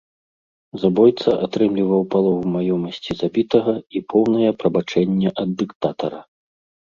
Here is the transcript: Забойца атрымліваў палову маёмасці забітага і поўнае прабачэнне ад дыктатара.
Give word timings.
Забойца 0.83 1.29
атрымліваў 1.47 2.01
палову 2.15 2.41
маёмасці 2.55 3.11
забітага 3.21 3.73
і 3.99 4.03
поўнае 4.13 4.49
прабачэнне 4.63 5.29
ад 5.43 5.49
дыктатара. 5.63 6.19